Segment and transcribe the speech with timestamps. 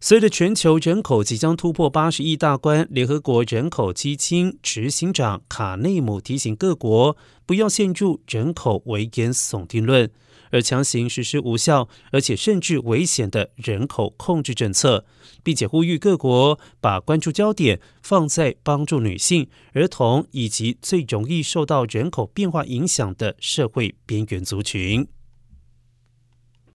[0.00, 10.08] 随着全球人口即将突破八十亿大关联合国人口基金执行长卡内姆提醒各国不要陷入人口危言耸听论
[10.52, 15.04] 而强行实施无效而且甚至危险的人口控制政策
[15.42, 25.08] 并且呼吁各国把关注焦点放在帮助女性儿童以及最容易受到人口变化影响的社会边缘族群。